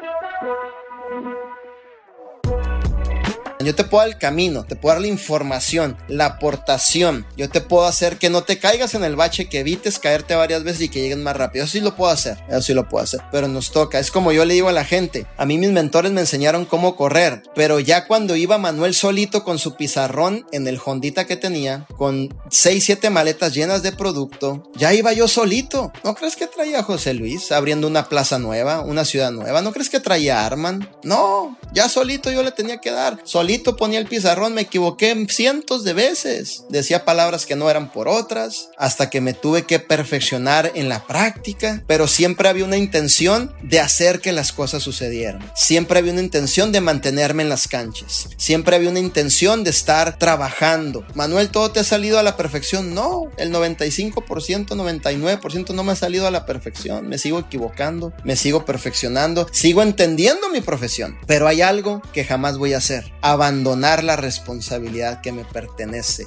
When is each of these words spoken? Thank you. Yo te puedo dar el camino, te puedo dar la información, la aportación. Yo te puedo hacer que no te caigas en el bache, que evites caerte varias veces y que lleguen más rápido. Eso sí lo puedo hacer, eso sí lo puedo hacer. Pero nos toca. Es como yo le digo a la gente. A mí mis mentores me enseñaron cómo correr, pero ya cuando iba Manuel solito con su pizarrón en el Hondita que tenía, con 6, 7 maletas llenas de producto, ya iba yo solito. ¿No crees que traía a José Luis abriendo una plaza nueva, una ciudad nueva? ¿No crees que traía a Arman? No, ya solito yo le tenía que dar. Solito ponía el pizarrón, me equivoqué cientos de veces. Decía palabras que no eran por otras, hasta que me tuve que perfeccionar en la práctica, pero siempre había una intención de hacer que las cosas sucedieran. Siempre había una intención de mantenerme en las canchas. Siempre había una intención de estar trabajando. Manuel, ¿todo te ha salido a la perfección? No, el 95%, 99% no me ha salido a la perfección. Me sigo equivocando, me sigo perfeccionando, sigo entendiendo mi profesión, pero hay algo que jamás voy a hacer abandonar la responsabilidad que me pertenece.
Thank 0.00 0.42
you. 0.42 0.87
Yo 3.60 3.74
te 3.74 3.82
puedo 3.82 4.02
dar 4.02 4.08
el 4.08 4.18
camino, 4.18 4.64
te 4.64 4.76
puedo 4.76 4.94
dar 4.94 5.02
la 5.02 5.08
información, 5.08 5.96
la 6.06 6.26
aportación. 6.26 7.26
Yo 7.36 7.50
te 7.50 7.60
puedo 7.60 7.86
hacer 7.86 8.16
que 8.16 8.30
no 8.30 8.44
te 8.44 8.58
caigas 8.58 8.94
en 8.94 9.02
el 9.02 9.16
bache, 9.16 9.48
que 9.48 9.60
evites 9.60 9.98
caerte 9.98 10.36
varias 10.36 10.62
veces 10.62 10.82
y 10.82 10.88
que 10.88 11.00
lleguen 11.00 11.24
más 11.24 11.36
rápido. 11.36 11.64
Eso 11.64 11.72
sí 11.72 11.80
lo 11.80 11.96
puedo 11.96 12.12
hacer, 12.12 12.38
eso 12.48 12.62
sí 12.62 12.72
lo 12.72 12.88
puedo 12.88 13.02
hacer. 13.02 13.20
Pero 13.32 13.48
nos 13.48 13.72
toca. 13.72 13.98
Es 13.98 14.12
como 14.12 14.30
yo 14.30 14.44
le 14.44 14.54
digo 14.54 14.68
a 14.68 14.72
la 14.72 14.84
gente. 14.84 15.26
A 15.36 15.44
mí 15.44 15.58
mis 15.58 15.70
mentores 15.70 16.12
me 16.12 16.20
enseñaron 16.20 16.66
cómo 16.66 16.94
correr, 16.94 17.42
pero 17.56 17.80
ya 17.80 18.06
cuando 18.06 18.36
iba 18.36 18.58
Manuel 18.58 18.94
solito 18.94 19.42
con 19.42 19.58
su 19.58 19.74
pizarrón 19.74 20.46
en 20.52 20.68
el 20.68 20.80
Hondita 20.82 21.26
que 21.26 21.36
tenía, 21.36 21.86
con 21.96 22.34
6, 22.50 22.84
7 22.84 23.10
maletas 23.10 23.54
llenas 23.54 23.82
de 23.82 23.90
producto, 23.90 24.70
ya 24.76 24.94
iba 24.94 25.12
yo 25.12 25.26
solito. 25.26 25.92
¿No 26.04 26.14
crees 26.14 26.36
que 26.36 26.46
traía 26.46 26.80
a 26.80 26.84
José 26.84 27.12
Luis 27.12 27.50
abriendo 27.50 27.88
una 27.88 28.08
plaza 28.08 28.38
nueva, 28.38 28.82
una 28.82 29.04
ciudad 29.04 29.32
nueva? 29.32 29.62
¿No 29.62 29.72
crees 29.72 29.90
que 29.90 29.98
traía 29.98 30.40
a 30.40 30.46
Arman? 30.46 30.88
No, 31.02 31.58
ya 31.72 31.88
solito 31.88 32.30
yo 32.30 32.44
le 32.44 32.52
tenía 32.52 32.78
que 32.78 32.92
dar. 32.92 33.18
Solito 33.24 33.47
ponía 33.78 33.98
el 33.98 34.06
pizarrón, 34.06 34.52
me 34.52 34.62
equivoqué 34.62 35.26
cientos 35.30 35.82
de 35.82 35.94
veces. 35.94 36.64
Decía 36.68 37.06
palabras 37.06 37.46
que 37.46 37.56
no 37.56 37.70
eran 37.70 37.90
por 37.90 38.06
otras, 38.06 38.68
hasta 38.76 39.08
que 39.08 39.22
me 39.22 39.32
tuve 39.32 39.62
que 39.62 39.78
perfeccionar 39.78 40.72
en 40.74 40.88
la 40.88 41.06
práctica, 41.06 41.82
pero 41.86 42.06
siempre 42.06 42.48
había 42.48 42.66
una 42.66 42.76
intención 42.76 43.54
de 43.62 43.80
hacer 43.80 44.20
que 44.20 44.32
las 44.32 44.52
cosas 44.52 44.82
sucedieran. 44.82 45.50
Siempre 45.54 45.98
había 45.98 46.12
una 46.12 46.20
intención 46.20 46.72
de 46.72 46.82
mantenerme 46.82 47.42
en 47.42 47.48
las 47.48 47.68
canchas. 47.68 48.28
Siempre 48.36 48.76
había 48.76 48.90
una 48.90 48.98
intención 49.00 49.64
de 49.64 49.70
estar 49.70 50.18
trabajando. 50.18 51.06
Manuel, 51.14 51.48
¿todo 51.48 51.70
te 51.70 51.80
ha 51.80 51.84
salido 51.84 52.18
a 52.18 52.22
la 52.22 52.36
perfección? 52.36 52.92
No, 52.92 53.30
el 53.38 53.52
95%, 53.52 54.12
99% 54.68 55.74
no 55.74 55.84
me 55.84 55.92
ha 55.92 55.96
salido 55.96 56.26
a 56.26 56.30
la 56.30 56.44
perfección. 56.44 57.08
Me 57.08 57.16
sigo 57.16 57.38
equivocando, 57.38 58.12
me 58.24 58.36
sigo 58.36 58.66
perfeccionando, 58.66 59.46
sigo 59.52 59.82
entendiendo 59.82 60.50
mi 60.50 60.60
profesión, 60.60 61.16
pero 61.26 61.48
hay 61.48 61.62
algo 61.62 62.02
que 62.12 62.24
jamás 62.24 62.58
voy 62.58 62.74
a 62.74 62.78
hacer 62.78 63.12
abandonar 63.38 64.02
la 64.02 64.16
responsabilidad 64.16 65.20
que 65.20 65.30
me 65.30 65.44
pertenece. 65.44 66.26